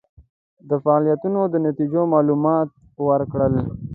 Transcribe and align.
د 0.69 0.71
فعالیتونو 0.83 1.39
د 1.53 1.55
نتیجو 1.67 2.01
معلومات 2.13 2.69
ورکړل. 3.07 3.53